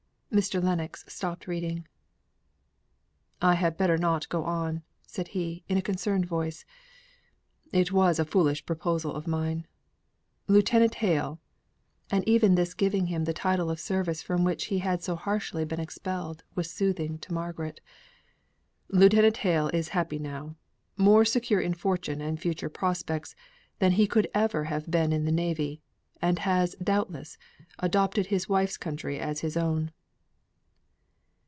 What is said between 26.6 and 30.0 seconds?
doubtless, adopted his wife's country as his own."